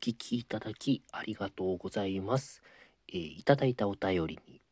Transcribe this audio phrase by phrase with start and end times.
[0.00, 2.62] 聞きいただきありがとうございます。
[3.08, 4.62] えーいただいたお便りに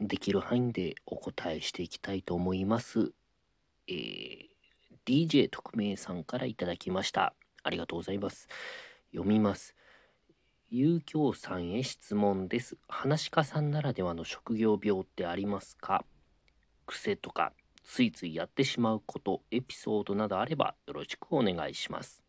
[0.00, 3.12] できる範囲でお答えしていきたいと思います。
[3.86, 4.48] えー
[5.06, 7.34] DJ 特命さんからいただきました。
[7.62, 8.48] ありがとうございます。
[9.12, 9.74] 読みます。
[10.70, 12.76] 遊興さんへ質問です。
[12.88, 16.04] 話し家さんならではの職業病ってありますか？
[16.84, 17.52] 癖とか
[17.84, 22.27] ついついやってしまうこと、エピソードなどあればよろしくお願いします。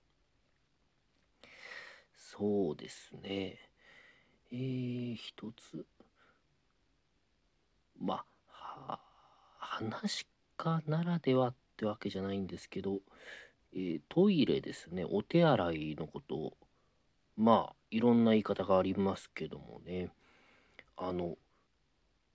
[2.32, 3.58] そうですね。
[4.52, 5.84] えー、一つ。
[8.00, 8.24] ま
[8.88, 9.00] あ、
[9.58, 13.00] 話し家ならではってわけじゃないんですけど、
[13.74, 16.54] えートイレですね、お手洗いのこと、
[17.36, 20.12] まあ、いろんな言い方がありますけどもね、
[20.98, 21.36] あの、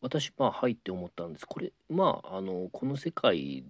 [0.00, 1.46] 私、まあ、はいって思ったんです。
[1.46, 3.64] これ、まあ、あの、この世界、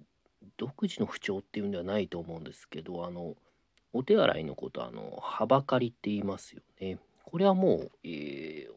[0.56, 3.36] 独自の不調っていうんではないと思うんですけど、あの、
[3.94, 6.98] お手洗いのこと、あの、はばかりって言いますよね。
[7.24, 8.74] これはもう、えー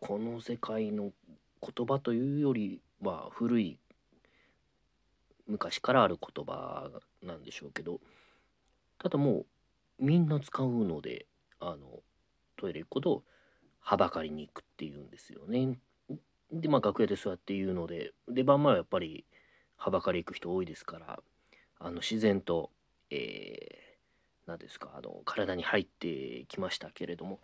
[0.00, 1.10] この世界の
[1.60, 3.78] 言葉というよりは古い
[5.46, 6.88] 昔からある言葉
[7.22, 8.00] なんでしょうけど
[8.98, 9.44] ただも
[9.98, 11.26] うみんな使うので
[11.58, 12.00] あの
[12.56, 13.22] トイレ行くことを
[13.80, 15.78] はばかりに行くっていうんですよね。
[16.52, 19.24] でまあ楽屋で座って言うので出番前はやっぱり
[19.76, 21.20] はばかり行く人多いですから
[21.78, 22.70] あの自然と、
[23.10, 23.87] えー、
[24.48, 24.90] 何ですか？
[24.96, 27.38] あの体に入ってきましたけれども。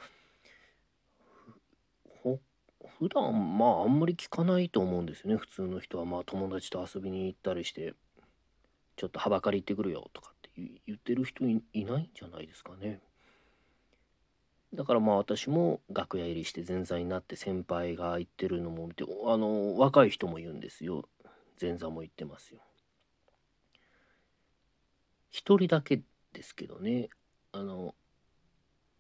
[2.99, 5.37] 普段まああんまり聞かないと思うんですよね。
[5.37, 7.95] 普通の人はまあ友達と遊びに行ったりして
[8.97, 10.51] ちょっとはばかり行ってくるよとかって
[10.87, 13.01] 言ってる人いないんじゃないですかね。
[14.73, 21.09] だからまあ私も楽屋入りして前座になって先輩が言ってるのも見てあの若い人も言うんですよ。
[21.61, 22.61] 前座も言ってますよ。
[25.31, 26.01] 一人だけ
[26.45, 27.09] ですけどね。
[27.53, 27.95] あの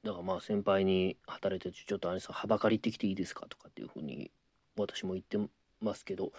[0.03, 3.47] だからまあ先輩に働いてるちょっとあれさはばかりってきていいですか？
[3.49, 4.31] とかっていうふうに
[4.77, 5.39] 私も言って
[5.83, 6.33] ますけど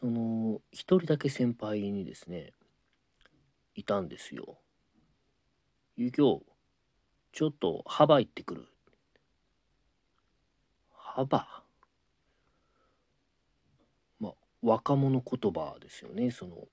[0.00, 2.52] その一人だけ先輩にですね
[3.76, 4.58] いたんですよ。
[5.96, 6.50] ゆきょう
[7.32, 8.66] ちょっと幅行ってくる。
[10.92, 11.46] 幅？
[14.18, 14.32] まあ
[14.62, 16.32] 若者言葉ですよね。
[16.32, 16.66] その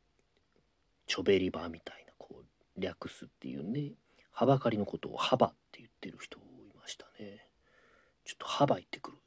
[1.06, 2.03] ちょべり場みたいな。
[2.78, 3.94] 略すっていうんで
[4.32, 6.42] はばかりのことを幅って言ってる人い
[6.80, 7.48] ましたね。
[8.26, 9.18] ちょっと幅行ってくる。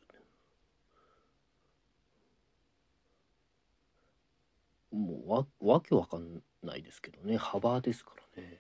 [4.93, 7.37] もうわわけわかんないですけどね。
[7.37, 8.59] 幅ですからね。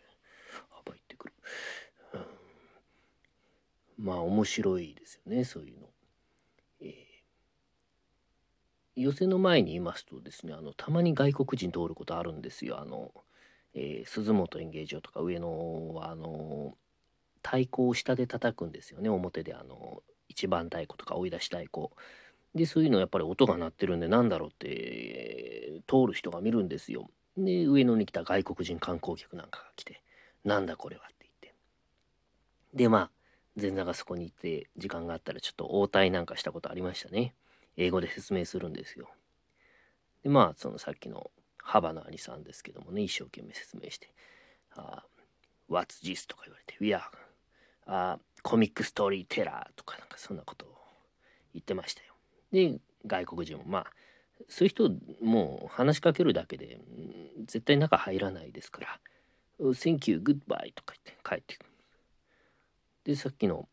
[0.86, 1.34] 幅行ってくる、
[3.98, 5.86] うん、まあ面白いですよねそういうの、
[6.80, 12.80] えー、寄席の前にいますとですねあのたまに外国人通ることあるんですよ。
[12.80, 13.12] あの、
[13.76, 16.76] えー鈴本演芸場とか上野はあの
[17.42, 21.90] 太鼓を下で叩くんですよね表であの一番太鼓とか追い出し太鼓
[22.54, 27.10] でそういうのやっぱり音が鳴ってるんでなんだろうって通る人が見るんですよ。
[27.36, 30.02] で上野に来た外国人観光客なんかが来て
[30.42, 31.54] 「なんだこれは」って言って
[32.72, 33.10] でまあ
[33.60, 37.34] 前座がそこに行って時間があったらちょっと応対なんかしたことありましたね。
[37.76, 39.10] 英語で説明するんですよ。
[40.22, 41.30] でまあそのさっきの
[41.66, 44.08] 幅の兄さんですけどもね一生懸命説明して
[44.76, 45.04] 「あ
[45.68, 47.02] What's this?」とか言われて「We are
[47.86, 50.78] あコミックストーリーテラー」とかなんかそんなことを
[51.54, 52.14] 言ってましたよ。
[52.52, 53.86] で外国人もまあ
[54.48, 54.90] そういう人
[55.20, 56.78] もう話しかけるだけで
[57.46, 59.00] 絶対中入らないですから
[59.58, 61.70] 「Oh, Thank you, goodbye」とか言って帰ってくる。
[63.02, 63.68] でさっきの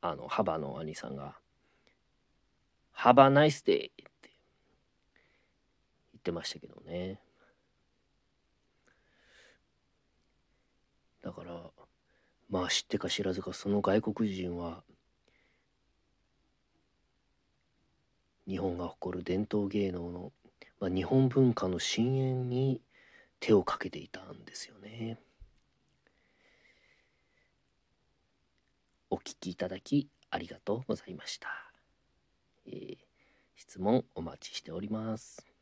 [0.00, 1.38] あの幅の兄さんが
[2.96, 7.20] 「Have a nice day」って言ってましたけどね。
[11.26, 11.60] だから
[12.48, 14.84] まあ知ってか知らずかその外国人は
[18.46, 20.32] 日本が誇る伝統芸能の、
[20.78, 22.80] まあ、日本文化の深淵に
[23.40, 25.18] 手をかけていたんですよね。
[29.10, 31.48] お聞きいただきありがとうございました。
[32.66, 32.96] えー
[33.58, 35.55] 質問お待ちしております。